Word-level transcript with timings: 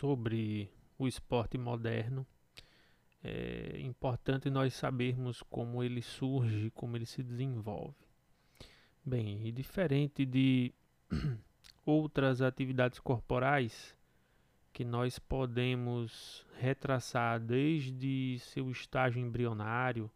sobre 0.00 0.72
o 0.98 1.06
esporte 1.06 1.58
moderno, 1.58 2.26
é 3.22 3.78
importante 3.80 4.48
nós 4.48 4.72
sabermos 4.72 5.42
como 5.42 5.84
ele 5.84 6.00
surge, 6.00 6.70
como 6.70 6.96
ele 6.96 7.04
se 7.04 7.22
desenvolve. 7.22 8.08
Bem, 9.04 9.46
e 9.46 9.52
diferente 9.52 10.24
de 10.24 10.72
outras 11.84 12.40
atividades 12.40 12.98
corporais 12.98 13.94
que 14.72 14.86
nós 14.86 15.18
podemos 15.18 16.46
retraçar 16.58 17.38
desde 17.38 18.38
seu 18.38 18.70
estágio 18.70 19.20
embrionário, 19.20 20.10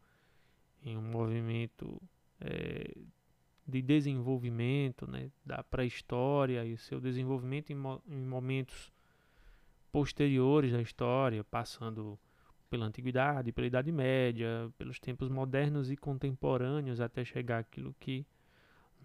em 0.82 0.96
um 0.96 1.02
movimento 1.02 2.00
é, 2.40 2.90
de 3.66 3.82
desenvolvimento 3.82 5.06
né, 5.06 5.30
da 5.44 5.62
pré-história 5.62 6.64
e 6.64 6.78
seu 6.78 7.00
desenvolvimento 7.00 7.70
em, 7.70 7.74
mo 7.74 8.02
em 8.06 8.24
momentos 8.24 8.93
posteriores 9.94 10.72
da 10.72 10.82
história, 10.82 11.44
passando 11.44 12.18
pela 12.68 12.84
antiguidade, 12.84 13.52
pela 13.52 13.68
Idade 13.68 13.92
Média, 13.92 14.68
pelos 14.76 14.98
tempos 14.98 15.28
modernos 15.28 15.88
e 15.88 15.96
contemporâneos 15.96 17.00
até 17.00 17.24
chegar 17.24 17.60
aquilo 17.60 17.94
que 18.00 18.26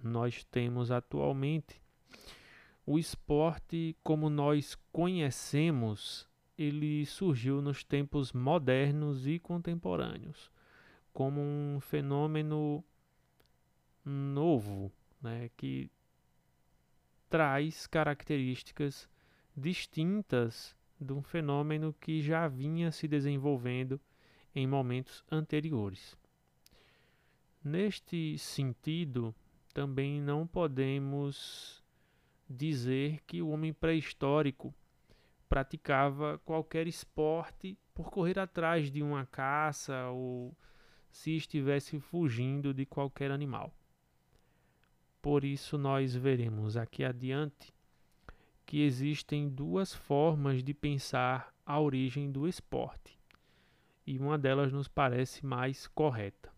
nós 0.01 0.43
temos 0.45 0.89
atualmente. 0.89 1.79
O 2.87 2.97
esporte, 2.97 3.95
como 4.03 4.31
nós 4.31 4.73
conhecemos, 4.91 6.27
ele 6.57 7.05
surgiu 7.05 7.61
nos 7.61 7.83
tempos 7.83 8.33
modernos 8.33 9.27
e 9.27 9.37
contemporâneos 9.37 10.51
como 11.13 11.39
um 11.39 11.79
fenômeno 11.79 12.83
novo, 14.03 14.91
né, 15.21 15.51
que 15.55 15.91
traz 17.29 17.85
características 17.85 19.07
distintas 19.55 20.78
de 20.99 21.13
um 21.13 21.21
fenômeno 21.21 21.93
que 21.93 22.21
já 22.21 22.47
vinha 22.47 22.91
se 22.91 23.07
desenvolvendo 23.07 23.99
em 24.53 24.67
momentos 24.67 25.23
anteriores. 25.31 26.17
Neste 27.63 28.37
sentido, 28.37 29.33
também 29.73 30.21
não 30.21 30.45
podemos 30.45 31.83
dizer 32.49 33.21
que 33.27 33.41
o 33.41 33.49
homem 33.49 33.71
pré-histórico 33.71 34.73
praticava 35.47 36.39
qualquer 36.39 36.87
esporte 36.87 37.77
por 37.93 38.09
correr 38.09 38.39
atrás 38.39 38.91
de 38.91 39.01
uma 39.01 39.25
caça 39.25 40.07
ou 40.09 40.55
se 41.11 41.35
estivesse 41.35 41.99
fugindo 41.99 42.73
de 42.73 42.85
qualquer 42.85 43.31
animal. 43.31 43.73
Por 45.21 45.43
isso, 45.43 45.77
nós 45.77 46.15
veremos 46.15 46.77
aqui 46.77 47.03
adiante 47.03 47.73
que 48.69 48.83
existem 48.83 49.49
duas 49.49 49.95
formas 49.95 50.63
de 50.63 50.75
pensar 50.75 51.51
a 51.65 51.79
origem 51.79 52.31
do 52.31 52.47
esporte, 52.47 53.19
e 54.05 54.19
uma 54.19 54.37
delas 54.37 54.71
nos 54.71 54.87
parece 54.87 55.43
mais 55.43 55.87
correta. 55.87 56.53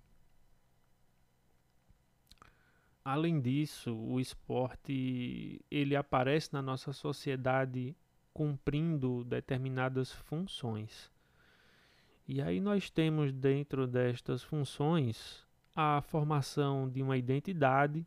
Além 3.02 3.40
disso, 3.40 3.96
o 3.96 4.20
esporte 4.20 5.64
ele 5.72 5.96
aparece 5.96 6.52
na 6.52 6.62
nossa 6.62 6.92
sociedade 6.92 7.96
cumprindo 8.34 9.24
determinadas 9.24 10.12
funções. 10.12 11.10
E 12.28 12.42
aí 12.42 12.60
nós 12.60 12.90
temos 12.90 13.32
dentro 13.32 13.88
destas 13.88 14.44
funções 14.44 15.48
a 15.74 16.02
formação 16.02 16.90
de 16.90 17.02
uma 17.02 17.16
identidade 17.16 18.06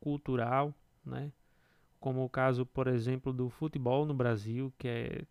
cultural, 0.00 0.74
né? 1.04 1.30
Como 2.04 2.22
o 2.22 2.28
caso, 2.28 2.66
por 2.66 2.86
exemplo, 2.86 3.32
do 3.32 3.48
futebol 3.48 4.04
no 4.04 4.12
Brasil, 4.12 4.70
que 4.76 4.86
é, 4.86 5.22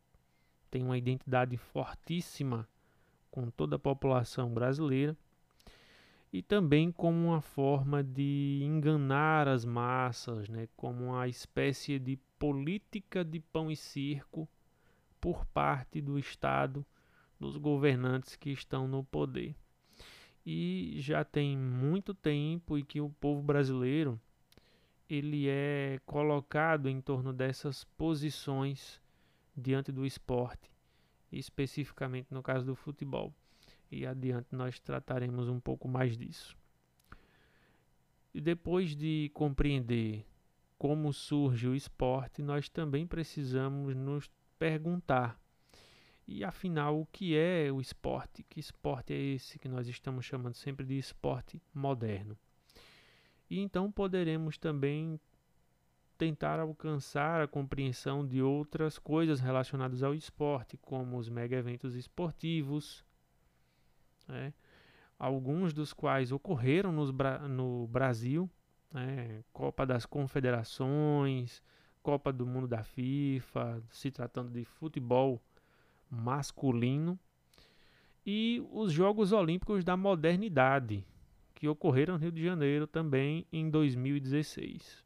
tem 0.72 0.81
uma 0.81 0.98
identidade 0.98 1.56
fortíssima 1.56 2.68
com 3.30 3.52
toda 3.52 3.75
a 3.75 3.80
população 3.80 4.52
brasileira 4.52 5.16
e 6.31 6.42
também 6.42 6.92
como 6.92 7.28
uma 7.28 7.42
forma 7.42 8.03
de 8.03 8.62
enganar 8.64 9.48
as 9.48 9.64
massas, 9.64 10.50
né, 10.50 10.68
como 10.75 11.09
uma 11.09 11.28
espécie 11.28 12.00
de 12.00 12.18
política 12.40 13.24
de 13.24 13.40
pão 13.40 13.69
e 13.69 13.75
circo 13.75 14.50
por 15.22 15.46
parte 15.46 16.02
do 16.02 16.18
Estado, 16.18 16.84
dos 17.40 17.56
governantes 17.56 18.36
que 18.36 18.50
estão 18.50 18.88
no 18.88 19.03
poder. 19.03 19.56
E 20.44 20.96
já 20.98 21.24
tem 21.24 21.56
muito 21.56 22.16
tempo 22.16 22.80
e 22.80 22.84
que 22.84 23.00
o 23.00 23.12
povo 23.12 23.44
brasileiro 23.44 24.19
ele 25.16 25.47
é 25.47 26.00
colocado 26.06 26.90
em 26.90 27.01
torno 27.01 27.34
dessas 27.34 27.84
posições 27.97 29.01
diante 29.56 29.91
do 29.91 30.06
esporte, 30.06 30.72
especificamente 31.31 32.28
no 32.31 32.41
caso 32.41 32.66
do 32.66 32.75
futebol 32.75 33.34
e 33.94 34.07
adiante 34.07 34.47
nós 34.51 34.79
trataremos 34.79 35.47
um 35.47 35.59
pouco 35.59 35.88
mais 35.88 36.18
disso. 36.18 36.57
E 38.34 38.41
depois 38.41 38.96
de 38.96 39.29
compreender 39.34 40.25
como 40.78 41.13
surge 41.13 41.68
o 41.68 41.75
esporte, 41.75 42.41
nós 42.41 42.68
também 42.68 43.06
precisamos 43.06 43.95
nos 43.95 44.30
perguntar: 44.57 45.40
e 46.28 46.44
afinal, 46.44 47.00
o 47.00 47.06
que 47.06 47.38
é 47.38 47.72
o 47.72 47.80
esporte? 47.80 48.44
Que 48.44 48.59
esporte 48.59 49.13
é 49.13 49.18
esse 49.18 49.59
que 49.59 49.69
nós 49.69 49.88
estamos 49.88 50.25
chamando 50.25 50.56
sempre 50.56 50.85
de 50.85 50.97
esporte 50.97 51.62
moderno? 51.74 52.35
E 53.53 53.59
então 53.59 53.91
poderemos 53.91 54.58
também 54.58 55.19
tentar 56.18 56.59
alcançar 56.59 57.40
a 57.40 57.47
compreensão 57.47 58.25
de 58.25 58.41
outras 58.41 58.97
coisas 58.97 59.40
relacionadas 59.40 60.02
ao 60.02 60.16
esporte, 60.16 60.75
como 60.75 61.19
os 61.19 61.30
mega 61.30 61.56
eventos 61.56 61.94
esportivos, 61.94 63.06
né? 64.28 64.56
alguns 65.19 65.72
dos 65.72 65.94
quais 65.94 66.31
ocorreram 66.31 66.92
nos, 66.92 67.12
no 67.47 67.86
Brasil, 67.86 68.50
né? 68.92 69.44
Copa 69.53 69.86
das 69.86 70.03
Confederações, 70.03 71.62
Copa 72.02 72.34
do 72.34 72.47
Mundo 72.47 72.68
da 72.68 72.81
FIFA, 72.84 73.84
se 73.92 74.09
tratando 74.09 74.50
de 74.50 74.66
futebol 74.66 75.40
masculino, 76.09 77.19
e 78.25 78.66
os 78.72 78.92
Jogos 78.92 79.31
Olímpicos 79.31 79.84
da 79.84 79.96
Modernidade, 79.96 81.06
que 81.63 81.68
ocorreram 81.69 82.16
no 82.16 82.19
Rio 82.19 82.31
de 82.34 82.44
Janeiro 82.44 82.85
também 82.85 83.47
em 83.50 83.69
2016. 83.69 85.01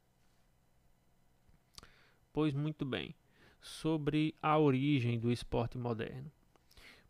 Pois 2.33 2.51
muito 2.55 2.83
bem, 2.83 3.13
sobre 3.61 4.33
a 4.41 4.57
origem 4.57 5.19
do 5.19 5.31
esporte 5.31 5.77
moderno. 5.77 6.31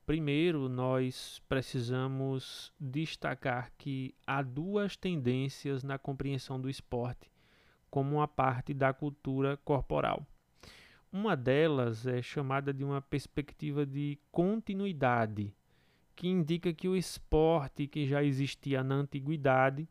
Primeiro, 0.05 0.67
nós 0.67 1.41
precisamos 1.47 2.73
destacar 2.77 3.71
que 3.77 4.13
há 4.27 4.41
duas 4.41 4.97
tendências 4.97 5.81
na 5.81 5.97
compreensão 5.97 6.59
do 6.59 6.69
esporte 6.69 7.31
como 7.89 8.17
uma 8.17 8.27
parte 8.27 8.73
da 8.73 8.91
cultura 8.91 9.55
corporal. 9.63 10.27
Uma 11.09 11.37
delas 11.37 12.05
é 12.05 12.21
chamada 12.21 12.73
de 12.73 12.83
uma 12.83 13.01
perspectiva 13.01 13.85
de 13.85 14.19
continuidade, 14.29 15.55
que 16.17 16.28
indica 16.28 16.73
que 16.73 16.89
o 16.89 16.95
esporte 16.95 17.88
que 17.88 18.07
já 18.07 18.23
existia 18.23 18.83
na 18.83 18.95
antiguidade, 18.95 19.88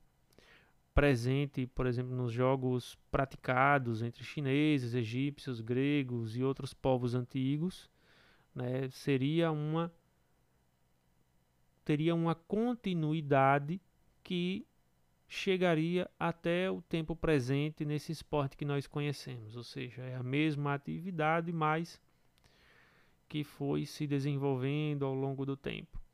presente, 0.92 1.68
por 1.68 1.86
exemplo, 1.86 2.16
nos 2.16 2.32
jogos 2.32 2.98
praticados 3.12 4.02
entre 4.02 4.24
chineses, 4.24 4.92
egípcios, 4.92 5.60
gregos 5.60 6.36
e 6.36 6.42
outros 6.42 6.74
povos 6.74 7.14
antigos, 7.14 7.88
né, 8.52 8.88
seria 8.90 9.52
uma 9.52 9.92
teria 11.84 12.12
uma 12.12 12.34
continuidade 12.34 13.80
que 14.24 14.66
chegaria 15.28 16.10
até 16.18 16.68
o 16.68 16.82
tempo 16.82 17.14
presente 17.14 17.84
nesse 17.84 18.10
esporte 18.10 18.56
que 18.56 18.64
nós 18.64 18.88
conhecemos, 18.88 19.56
ou 19.56 19.62
seja, 19.62 20.02
é 20.02 20.16
a 20.16 20.24
mesma 20.24 20.74
atividade, 20.74 21.52
mas 21.52 22.02
que 23.28 23.44
foi 23.44 23.86
se 23.86 24.08
desenvolvendo 24.08 25.04
ao 25.04 25.14
longo 25.14 25.46
do 25.46 25.56
tempo. 25.56 26.04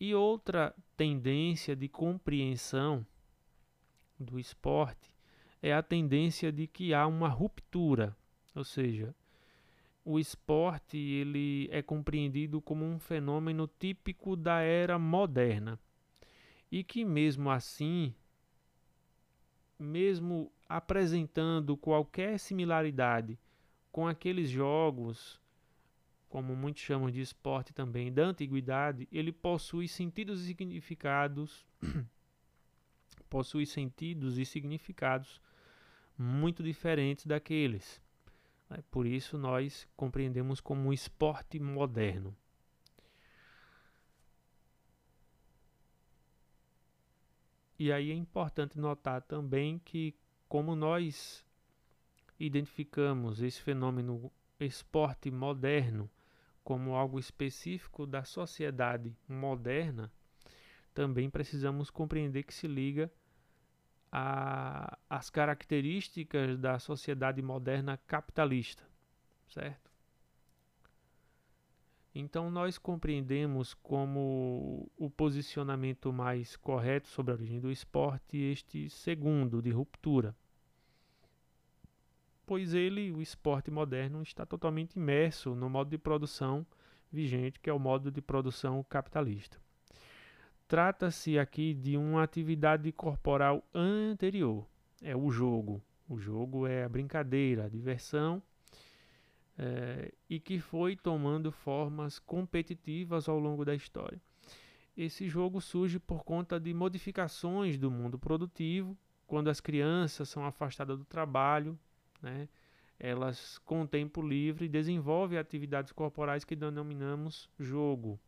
E 0.00 0.14
outra 0.14 0.74
tendência 0.96 1.76
de 1.76 1.86
compreensão 1.86 3.06
do 4.18 4.38
esporte 4.38 5.14
é 5.62 5.74
a 5.74 5.82
tendência 5.82 6.50
de 6.50 6.66
que 6.66 6.94
há 6.94 7.06
uma 7.06 7.28
ruptura, 7.28 8.16
ou 8.54 8.64
seja, 8.64 9.14
o 10.04 10.18
esporte 10.18 10.96
ele 10.96 11.68
é 11.70 11.82
compreendido 11.82 12.60
como 12.60 12.84
um 12.84 12.98
fenômeno 12.98 13.68
típico 13.78 14.34
da 14.36 14.60
era 14.60 14.98
moderna. 14.98 15.78
E 16.72 16.82
que 16.82 17.04
mesmo 17.04 17.50
assim, 17.50 18.14
mesmo 19.78 20.50
apresentando 20.68 21.76
qualquer 21.76 22.38
similaridade 22.38 23.38
com 23.92 24.06
aqueles 24.06 24.48
jogos, 24.48 25.39
como 26.30 26.54
muitos 26.54 26.82
chamam 26.82 27.10
de 27.10 27.20
esporte 27.20 27.72
também, 27.74 28.12
da 28.12 28.22
antiguidade, 28.22 29.08
ele 29.10 29.32
possui 29.32 29.88
sentidos 29.88 30.42
e 30.42 30.46
significados, 30.46 31.66
possui 33.28 33.66
sentidos 33.66 34.38
e 34.38 34.46
significados 34.46 35.40
muito 36.16 36.62
diferentes 36.62 37.26
daqueles 37.26 38.00
Né? 38.68 38.78
Por 38.90 39.06
isso 39.06 39.36
nós 39.36 39.88
compreendemos 39.96 40.60
como 40.60 40.88
um 40.88 40.92
esporte 40.92 41.58
moderno. 41.58 42.34
E 47.76 47.90
aí 47.90 48.12
é 48.12 48.14
importante 48.14 48.78
notar 48.78 49.22
também 49.22 49.78
que, 49.78 50.14
como 50.46 50.76
nós 50.76 51.44
identificamos 52.38 53.42
esse 53.42 53.60
fenômeno 53.60 54.30
esporte 54.60 55.30
moderno 55.30 56.08
como 56.62 56.94
algo 56.94 57.18
específico 57.18 58.06
da 58.06 58.24
sociedade 58.24 59.16
moderna, 59.28 60.12
também 60.92 61.30
precisamos 61.30 61.90
compreender 61.90 62.42
que 62.42 62.54
se 62.54 62.66
liga 62.66 63.10
às 65.08 65.30
características 65.30 66.58
da 66.58 66.78
sociedade 66.78 67.40
moderna 67.40 67.96
capitalista, 67.96 68.82
certo? 69.48 69.90
Então, 72.12 72.50
nós 72.50 72.76
compreendemos 72.76 73.72
como 73.72 74.90
o 74.96 75.08
posicionamento 75.08 76.12
mais 76.12 76.56
correto 76.56 77.06
sobre 77.06 77.30
a 77.30 77.36
origem 77.36 77.60
do 77.60 77.70
esporte 77.70 78.36
este 78.36 78.90
segundo, 78.90 79.62
de 79.62 79.70
ruptura. 79.70 80.34
Pois 82.50 82.74
ele, 82.74 83.12
o 83.12 83.22
esporte 83.22 83.70
moderno, 83.70 84.22
está 84.22 84.44
totalmente 84.44 84.96
imerso 84.96 85.54
no 85.54 85.70
modo 85.70 85.88
de 85.88 85.96
produção 85.96 86.66
vigente, 87.08 87.60
que 87.60 87.70
é 87.70 87.72
o 87.72 87.78
modo 87.78 88.10
de 88.10 88.20
produção 88.20 88.84
capitalista. 88.88 89.56
Trata-se 90.66 91.38
aqui 91.38 91.72
de 91.72 91.96
uma 91.96 92.24
atividade 92.24 92.90
corporal 92.90 93.62
anterior, 93.72 94.66
é 95.00 95.14
o 95.14 95.30
jogo. 95.30 95.80
O 96.08 96.18
jogo 96.18 96.66
é 96.66 96.82
a 96.82 96.88
brincadeira, 96.88 97.66
a 97.66 97.68
diversão 97.68 98.42
é, 99.56 100.12
e 100.28 100.40
que 100.40 100.58
foi 100.58 100.96
tomando 100.96 101.52
formas 101.52 102.18
competitivas 102.18 103.28
ao 103.28 103.38
longo 103.38 103.64
da 103.64 103.76
história. 103.76 104.20
Esse 104.96 105.28
jogo 105.28 105.60
surge 105.60 106.00
por 106.00 106.24
conta 106.24 106.58
de 106.58 106.74
modificações 106.74 107.78
do 107.78 107.92
mundo 107.92 108.18
produtivo, 108.18 108.98
quando 109.24 109.48
as 109.48 109.60
crianças 109.60 110.28
são 110.28 110.44
afastadas 110.44 110.98
do 110.98 111.04
trabalho, 111.04 111.78
né, 112.22 112.48
elas 112.98 113.58
com 113.58 113.86
tempo 113.86 114.20
livre 114.20 114.68
desenvolvem 114.68 115.38
atividades 115.38 115.92
corporais 115.92 116.44
que 116.44 116.54
denominamos 116.54 117.48
jogo, 117.58 118.20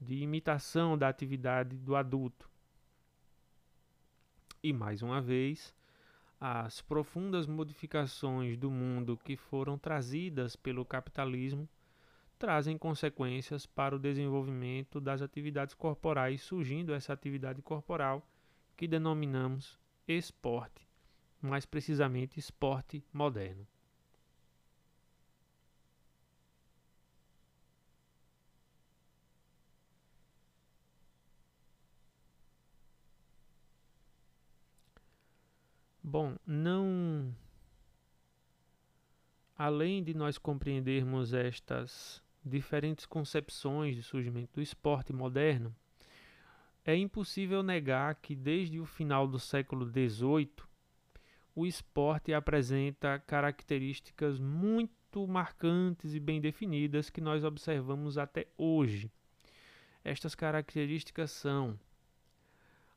de 0.00 0.22
imitação 0.22 0.96
da 0.96 1.08
atividade 1.08 1.76
do 1.76 1.94
adulto. 1.94 2.48
E 4.62 4.72
mais 4.72 5.02
uma 5.02 5.20
vez, 5.20 5.74
as 6.40 6.80
profundas 6.80 7.46
modificações 7.46 8.56
do 8.56 8.70
mundo 8.70 9.18
que 9.22 9.36
foram 9.36 9.76
trazidas 9.76 10.56
pelo 10.56 10.84
capitalismo 10.84 11.68
trazem 12.38 12.78
consequências 12.78 13.66
para 13.66 13.94
o 13.94 13.98
desenvolvimento 13.98 14.98
das 14.98 15.20
atividades 15.20 15.74
corporais, 15.74 16.40
surgindo 16.40 16.94
essa 16.94 17.12
atividade 17.12 17.60
corporal 17.60 18.26
que 18.74 18.88
denominamos 18.88 19.78
esporte, 20.08 20.88
mais 21.40 21.64
precisamente 21.64 22.38
esporte 22.38 23.04
moderno. 23.12 23.66
Bom, 36.02 36.36
não. 36.44 37.32
Além 39.56 40.02
de 40.02 40.12
nós 40.12 40.38
compreendermos 40.38 41.32
estas 41.32 42.20
diferentes 42.44 43.06
concepções 43.06 43.94
de 43.94 44.02
surgimento 44.02 44.54
do 44.54 44.62
esporte 44.62 45.12
moderno, 45.12 45.72
é 46.84 46.96
impossível 46.96 47.62
negar 47.62 48.16
que 48.16 48.34
desde 48.34 48.80
o 48.80 48.86
final 48.86 49.28
do 49.28 49.38
século 49.38 49.86
XVIII 49.86 50.50
o 51.54 51.66
esporte 51.66 52.32
apresenta 52.32 53.18
características 53.18 54.38
muito 54.38 55.26
marcantes 55.26 56.14
e 56.14 56.20
bem 56.20 56.40
definidas 56.40 57.10
que 57.10 57.20
nós 57.20 57.44
observamos 57.44 58.16
até 58.16 58.46
hoje. 58.56 59.10
Estas 60.04 60.34
características 60.34 61.30
são 61.30 61.78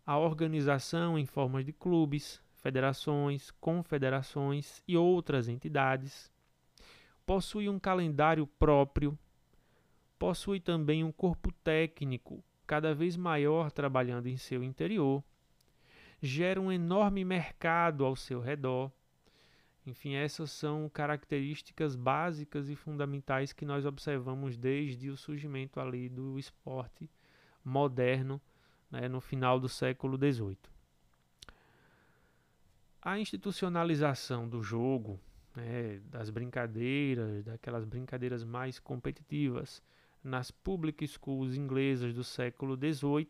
a 0.06 0.18
organização 0.18 1.18
em 1.18 1.26
formas 1.26 1.66
de 1.66 1.74
clubes, 1.74 2.42
federações, 2.54 3.52
confederações 3.52 4.84
e 4.88 4.96
outras 4.96 5.48
entidades. 5.48 6.32
Possui 7.26 7.68
um 7.70 7.80
calendário 7.80 8.46
próprio. 8.46 9.18
Possui 10.18 10.60
também 10.60 11.04
um 11.04 11.12
corpo 11.12 11.52
técnico 11.52 12.44
cada 12.66 12.94
vez 12.94 13.18
maior 13.18 13.72
trabalhando 13.72 14.28
em 14.28 14.38
seu 14.38 14.64
interior. 14.64 15.24
Gera 16.26 16.62
um 16.62 16.72
enorme 16.72 17.26
mercado 17.26 18.06
ao 18.06 18.16
seu 18.16 18.40
redor. 18.40 18.90
Enfim, 19.86 20.14
essas 20.14 20.52
são 20.52 20.88
características 20.88 21.98
básicas 21.98 22.70
e 22.70 22.78
fundamentais 22.78 23.52
que 23.52 23.66
nós 23.66 23.86
observamos 23.86 24.56
desde 24.56 25.10
o 25.10 25.18
surgimento 25.18 25.82
ali 25.82 26.08
do 26.08 26.40
esporte 26.40 27.12
moderno, 27.62 28.42
né, 28.90 29.10
no 29.10 29.20
final 29.20 29.60
do 29.60 29.68
século 29.68 30.18
XVIII. 30.18 30.58
A 33.02 33.20
institucionalização 33.20 34.48
do 34.48 34.64
jogo, 34.64 35.20
né, 35.54 36.00
das 36.06 36.30
brincadeiras, 36.30 37.44
daquelas 37.44 37.84
brincadeiras 37.84 38.46
mais 38.46 38.80
competitivas, 38.80 39.84
nas 40.24 40.52
public 40.52 41.06
schools 41.06 41.58
inglesas 41.58 42.14
do 42.14 42.24
século 42.24 42.78
XVIII, 42.78 43.28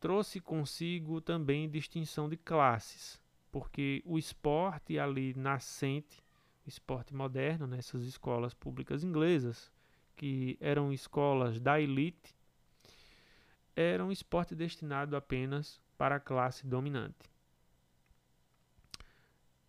trouxe 0.00 0.40
consigo 0.40 1.20
também 1.20 1.68
distinção 1.68 2.28
de 2.28 2.36
classes, 2.36 3.20
porque 3.52 4.02
o 4.06 4.18
esporte 4.18 4.98
ali 4.98 5.34
nascente, 5.34 6.24
esporte 6.66 7.14
moderno 7.14 7.66
nessas 7.66 8.02
escolas 8.04 8.54
públicas 8.54 9.04
inglesas, 9.04 9.70
que 10.16 10.56
eram 10.58 10.92
escolas 10.92 11.60
da 11.60 11.78
elite, 11.78 12.34
era 13.76 14.04
um 14.04 14.10
esporte 14.10 14.54
destinado 14.54 15.14
apenas 15.16 15.80
para 15.96 16.16
a 16.16 16.20
classe 16.20 16.66
dominante. 16.66 17.30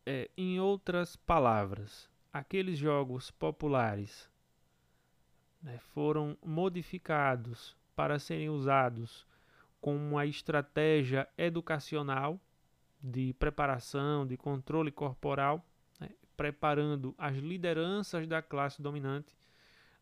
É, 0.06 0.30
em 0.36 0.60
outras 0.60 1.16
palavras, 1.16 2.10
aqueles 2.34 2.78
jogos 2.78 3.30
populares 3.32 4.30
né, 5.62 5.78
foram 5.80 6.38
modificados 6.44 7.76
para 7.96 8.18
serem 8.18 8.50
usados 8.50 9.28
como 9.82 9.98
uma 9.98 10.26
estratégia 10.26 11.28
educacional 11.38 12.40
de 13.04 13.34
preparação, 13.34 14.26
de 14.26 14.38
controle 14.38 14.92
corporal, 14.92 15.66
né, 16.00 16.10
preparando 16.38 17.16
as 17.18 17.36
lideranças 17.36 18.28
da 18.28 18.42
classe 18.42 18.82
dominante 18.82 19.36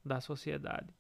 da 0.04 0.20
sociedade. 0.20 0.94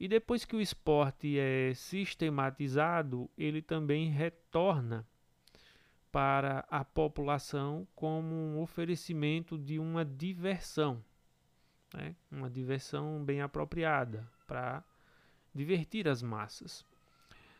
E 0.00 0.08
depois 0.08 0.44
que 0.44 0.56
o 0.56 0.60
esporte 0.60 1.38
é 1.38 1.74
sistematizado, 1.74 3.28
ele 3.36 3.60
também 3.60 4.10
retorna 4.10 5.04
para 6.10 6.64
a 6.70 6.84
população 6.84 7.86
como 7.94 8.34
um 8.34 8.60
oferecimento 8.60 9.58
de 9.58 9.78
uma 9.78 10.04
diversão, 10.04 11.04
né? 11.92 12.14
uma 12.30 12.48
diversão 12.48 13.22
bem 13.24 13.42
apropriada 13.42 14.26
para 14.46 14.82
divertir 15.54 16.08
as 16.08 16.22
massas, 16.22 16.86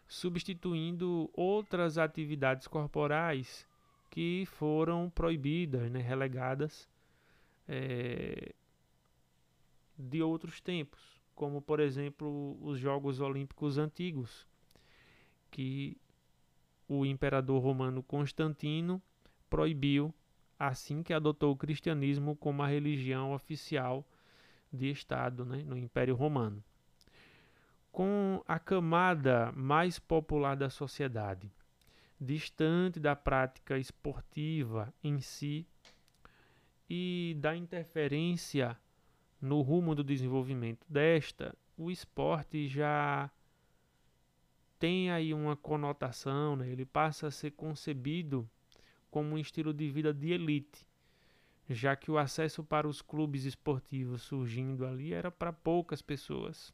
substituindo 0.08 1.30
outras 1.34 1.98
atividades 1.98 2.66
corporais 2.66 3.68
que 4.10 4.46
foram 4.46 5.10
proibidas, 5.10 5.90
né? 5.90 6.00
relegadas 6.00 6.88
é, 7.68 8.54
de 9.96 10.22
outros 10.22 10.60
tempos, 10.60 11.20
como 11.34 11.60
por 11.60 11.78
exemplo 11.78 12.58
os 12.62 12.78
Jogos 12.78 13.20
Olímpicos 13.20 13.76
antigos, 13.76 14.46
que 15.50 15.96
o 16.88 17.04
imperador 17.04 17.62
romano 17.62 18.02
Constantino 18.02 19.02
proibiu 19.50 20.12
assim 20.58 21.02
que 21.02 21.12
adotou 21.12 21.52
o 21.52 21.56
cristianismo 21.56 22.34
como 22.34 22.62
a 22.62 22.66
religião 22.66 23.32
oficial 23.32 24.04
de 24.72 24.90
Estado 24.90 25.44
né, 25.44 25.62
no 25.62 25.76
Império 25.76 26.14
Romano. 26.14 26.64
Com 27.90 28.42
a 28.46 28.58
camada 28.58 29.52
mais 29.52 29.98
popular 29.98 30.56
da 30.56 30.70
sociedade, 30.70 31.50
distante 32.20 33.00
da 33.00 33.16
prática 33.16 33.78
esportiva 33.78 34.92
em 35.02 35.20
si 35.20 35.66
e 36.88 37.36
da 37.40 37.56
interferência 37.56 38.76
no 39.40 39.60
rumo 39.60 39.94
do 39.94 40.02
desenvolvimento 40.02 40.84
desta, 40.88 41.54
o 41.76 41.90
esporte 41.90 42.66
já 42.66 43.30
tem 44.78 45.10
aí 45.10 45.34
uma 45.34 45.56
conotação, 45.56 46.56
né? 46.56 46.68
ele 46.68 46.84
passa 46.84 47.26
a 47.28 47.30
ser 47.30 47.52
concebido 47.52 48.48
como 49.10 49.34
um 49.34 49.38
estilo 49.38 49.72
de 49.72 49.88
vida 49.88 50.12
de 50.12 50.32
elite, 50.32 50.86
já 51.68 51.96
que 51.96 52.10
o 52.10 52.18
acesso 52.18 52.62
para 52.64 52.88
os 52.88 53.02
clubes 53.02 53.44
esportivos 53.44 54.22
surgindo 54.22 54.86
ali 54.86 55.12
era 55.12 55.30
para 55.30 55.52
poucas 55.52 56.00
pessoas. 56.00 56.72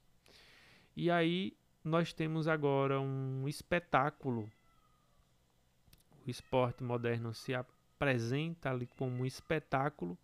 E 0.97 1.11
aí 1.11 1.57
nós 1.83 2.13
temos 2.13 2.47
agora 2.47 3.01
um 3.01 3.49
espetáculo. 3.49 4.51
O 6.27 6.31
esporte 6.31 6.83
moderno 6.83 7.35
se 7.35 7.55
apresenta 7.55 8.71
ali 8.71 8.87
como 8.87 9.23
um 9.23 9.27
espetáculo 9.27 10.17